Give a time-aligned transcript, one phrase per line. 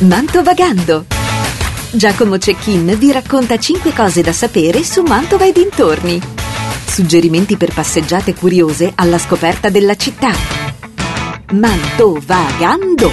[0.00, 1.04] Mantovagando.
[1.90, 6.18] Giacomo Cecchin vi racconta 5 cose da sapere su Mantova e dintorni.
[6.86, 10.30] Suggerimenti per passeggiate curiose alla scoperta della città.
[11.52, 13.12] Mantovagando.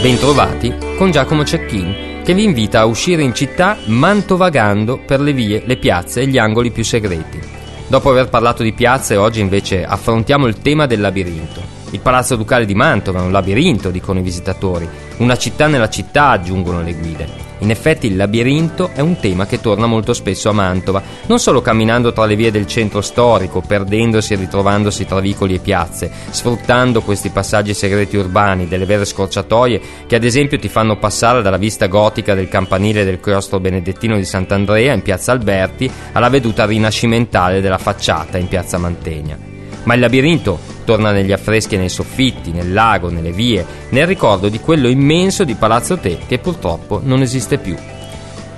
[0.00, 5.62] Bentrovati con Giacomo Cecchin che vi invita a uscire in città mantovagando per le vie,
[5.66, 7.38] le piazze e gli angoli più segreti.
[7.86, 11.73] Dopo aver parlato di piazze, oggi invece affrontiamo il tema del labirinto.
[11.94, 14.88] Il Palazzo Ducale di Mantova è un labirinto, dicono i visitatori,
[15.18, 17.28] una città nella città, aggiungono le guide.
[17.58, 21.62] In effetti il labirinto è un tema che torna molto spesso a Mantova, non solo
[21.62, 27.00] camminando tra le vie del centro storico, perdendosi e ritrovandosi tra vicoli e piazze, sfruttando
[27.00, 31.86] questi passaggi segreti urbani, delle vere scorciatoie che ad esempio ti fanno passare dalla vista
[31.86, 37.78] gotica del campanile del chiostro benedettino di Sant'Andrea in piazza Alberti alla veduta rinascimentale della
[37.78, 39.38] facciata in piazza Mantegna.
[39.84, 44.60] Ma il labirinto torna negli affreschi nei soffitti, nel lago, nelle vie, nel ricordo di
[44.60, 47.76] quello immenso di Palazzo Te che purtroppo non esiste più.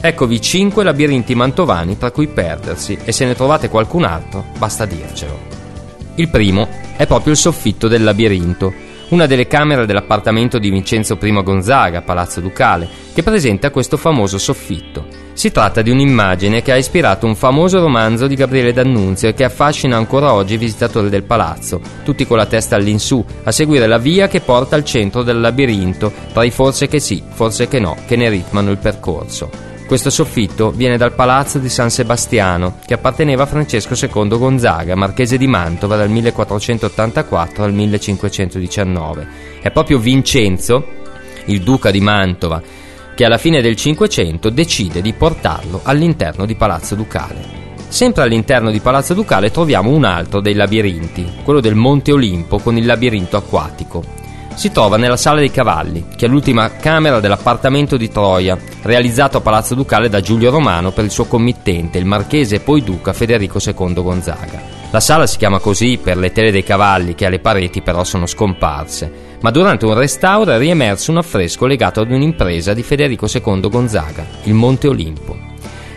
[0.00, 5.38] Eccovi cinque labirinti mantovani tra cui perdersi e se ne trovate qualcun altro basta dircelo.
[6.16, 8.72] Il primo è proprio il soffitto del labirinto,
[9.12, 15.06] una delle camere dell'appartamento di Vincenzo I Gonzaga, Palazzo Ducale, che presenta questo famoso soffitto.
[15.34, 19.44] Si tratta di un'immagine che ha ispirato un famoso romanzo di Gabriele D'Annunzio e che
[19.44, 23.98] affascina ancora oggi i visitatori del palazzo, tutti con la testa all'insù, a seguire la
[23.98, 27.96] via che porta al centro del labirinto, tra i forse che sì, forse che no,
[28.06, 29.71] che ne ritmano il percorso.
[29.92, 35.36] Questo soffitto viene dal palazzo di San Sebastiano, che apparteneva a Francesco II Gonzaga, marchese
[35.36, 39.28] di Mantova dal 1484 al 1519.
[39.60, 40.82] È proprio Vincenzo,
[41.44, 42.62] il duca di Mantova,
[43.14, 47.74] che alla fine del Cinquecento decide di portarlo all'interno di Palazzo Ducale.
[47.88, 52.78] Sempre all'interno di Palazzo Ducale troviamo un altro dei labirinti, quello del Monte Olimpo con
[52.78, 54.21] il labirinto acquatico.
[54.54, 59.40] Si trova nella Sala dei Cavalli, che è l'ultima camera dell'appartamento di Troia, realizzato a
[59.40, 63.58] Palazzo Ducale da Giulio Romano per il suo committente, il marchese e poi duca Federico
[63.64, 64.60] II Gonzaga.
[64.90, 68.26] La sala si chiama così per le tele dei cavalli che alle pareti però sono
[68.26, 73.68] scomparse ma durante un restauro è riemerso un affresco legato ad un'impresa di Federico II
[73.68, 75.36] Gonzaga, il Monte Olimpo.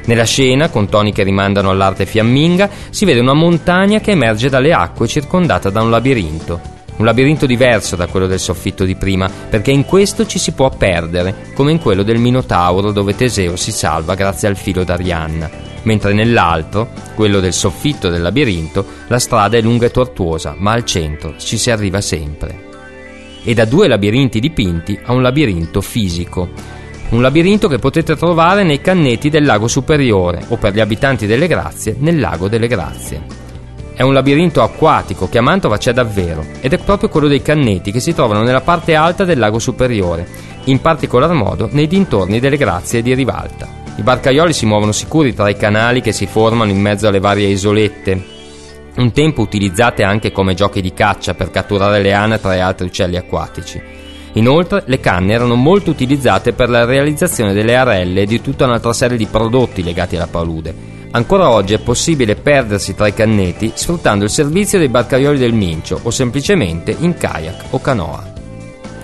[0.05, 4.73] Nella scena, con toni che rimandano all'arte fiamminga, si vede una montagna che emerge dalle
[4.73, 6.59] acque circondata da un labirinto.
[6.97, 10.69] Un labirinto diverso da quello del soffitto di prima, perché in questo ci si può
[10.69, 15.49] perdere, come in quello del Minotauro dove Teseo si salva grazie al filo d'Arianna,
[15.83, 20.85] mentre nell'altro, quello del soffitto del labirinto, la strada è lunga e tortuosa, ma al
[20.85, 22.65] centro ci si arriva sempre
[23.45, 26.49] e da due labirinti dipinti a un labirinto fisico.
[27.09, 31.47] Un labirinto che potete trovare nei cannetti del lago superiore o per gli abitanti delle
[31.47, 33.44] Grazie nel lago delle Grazie.
[33.95, 37.93] È un labirinto acquatico che a Mantova c'è davvero ed è proprio quello dei cannetti
[37.93, 40.27] che si trovano nella parte alta del lago superiore,
[40.65, 43.69] in particolar modo nei dintorni delle Grazie di Rivalta.
[43.95, 47.47] I barcaioli si muovono sicuri tra i canali che si formano in mezzo alle varie
[47.47, 48.21] isolette,
[48.97, 53.15] un tempo utilizzate anche come giochi di caccia per catturare le anatre e altri uccelli
[53.15, 53.81] acquatici.
[54.33, 58.91] Inoltre, le canne erano molto utilizzate per la realizzazione delle arelle e di tutta un'altra
[58.91, 60.94] serie di prodotti legati alla palude.
[61.15, 65.97] Ancora oggi è possibile perdersi tra i canneti sfruttando il servizio dei barcaioli del Mincio
[66.03, 68.33] o semplicemente in kayak o canoa.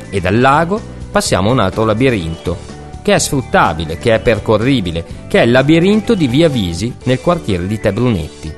[0.10, 2.58] E dal lago passiamo a un altro labirinto,
[3.02, 7.66] che è sfruttabile, che è percorribile, che è il labirinto di Via Visi nel quartiere
[7.66, 8.54] di Te Brunetti.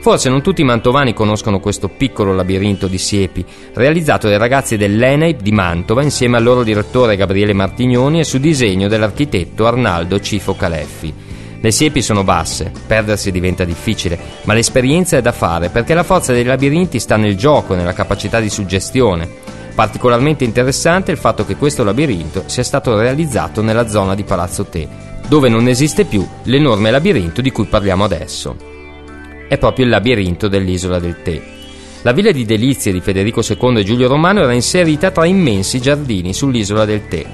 [0.00, 5.42] Forse non tutti i mantovani conoscono questo piccolo labirinto di siepi, realizzato dai ragazzi dell'ENEIP
[5.42, 11.25] di Mantova insieme al loro direttore Gabriele Martignoni e su disegno dell'architetto Arnaldo Cifo Caleffi.
[11.66, 16.32] Le siepi sono basse, perdersi diventa difficile, ma l'esperienza è da fare perché la forza
[16.32, 19.28] dei labirinti sta nel gioco nella capacità di suggestione.
[19.74, 24.66] Particolarmente interessante è il fatto che questo labirinto sia stato realizzato nella zona di Palazzo
[24.66, 24.86] Te,
[25.26, 28.54] dove non esiste più l'enorme labirinto di cui parliamo adesso
[29.48, 31.42] è proprio il labirinto dell'isola del tè.
[32.02, 36.32] La villa di delizie di Federico II e Giulio Romano era inserita tra immensi giardini
[36.32, 37.26] sull'isola del tè.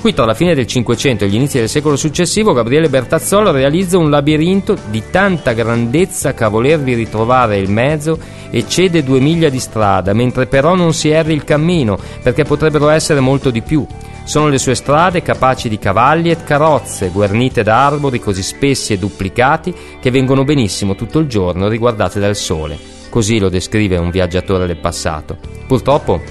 [0.00, 3.98] Qui tra la fine del Cinquecento e gli inizi del secolo successivo Gabriele Bertazzolo realizza
[3.98, 8.18] un labirinto di tanta grandezza che a volervi ritrovare il mezzo
[8.50, 13.20] eccede due miglia di strada, mentre però non si erri il cammino, perché potrebbero essere
[13.20, 13.86] molto di più.
[14.24, 18.98] Sono le sue strade capaci di cavalli e carrozze, guarnite da arbori così spessi e
[18.98, 22.78] duplicati che vengono benissimo tutto il giorno riguardate dal sole.
[23.10, 25.36] Così lo descrive un viaggiatore del passato.
[25.66, 26.22] Purtroppo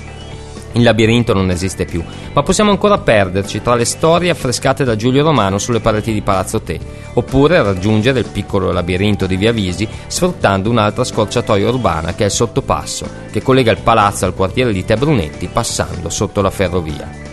[0.73, 5.23] il labirinto non esiste più, ma possiamo ancora perderci tra le storie affrescate da Giulio
[5.23, 6.79] Romano sulle pareti di Palazzo Te,
[7.13, 12.31] oppure raggiungere il piccolo labirinto di Via Visi sfruttando un'altra scorciatoia urbana che è il
[12.31, 17.27] sottopasso, che collega il palazzo al quartiere di Te Brunetti passando sotto la ferrovia.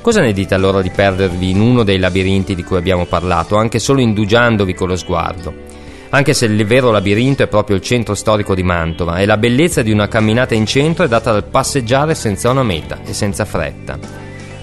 [0.00, 3.80] Cosa ne dite allora di perdervi in uno dei labirinti di cui abbiamo parlato, anche
[3.80, 5.65] solo indugiandovi con lo sguardo?
[6.16, 9.82] Anche se il vero labirinto è proprio il centro storico di Mantova e la bellezza
[9.82, 13.98] di una camminata in centro è data dal passeggiare senza una meta e senza fretta.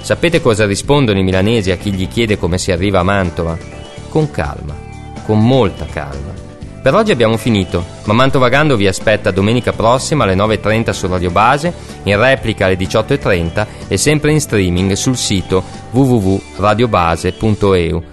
[0.01, 3.55] Sapete cosa rispondono i milanesi a chi gli chiede come si arriva a Mantova?
[4.09, 4.73] Con calma,
[5.27, 6.33] con molta calma.
[6.81, 11.71] Per oggi abbiamo finito, ma Mantovagando vi aspetta domenica prossima alle 9.30 su Radio Base,
[12.01, 18.12] in replica alle 18.30 e sempre in streaming sul sito www.radiobase.eu.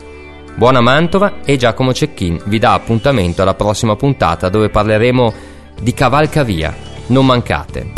[0.60, 5.32] Buona Mantova e Giacomo Cecchin vi dà appuntamento alla prossima puntata dove parleremo
[5.80, 6.76] di Cavalcavia.
[7.06, 7.92] Non mancate.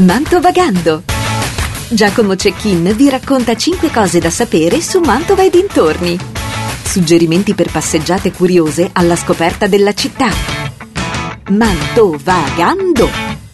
[0.00, 1.04] Mantovagando.
[1.88, 6.18] Giacomo Cecchin vi racconta 5 cose da sapere su Mantova e dintorni.
[6.84, 10.28] Suggerimenti per passeggiate curiose alla scoperta della città.
[11.48, 13.47] Mantovagando!